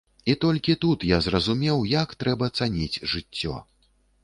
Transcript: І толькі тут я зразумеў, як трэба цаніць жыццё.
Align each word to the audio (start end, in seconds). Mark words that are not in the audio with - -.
І 0.31 0.35
толькі 0.45 0.75
тут 0.85 1.05
я 1.09 1.19
зразумеў, 1.25 1.85
як 1.93 2.17
трэба 2.25 2.51
цаніць 2.59 3.01
жыццё. 3.15 3.63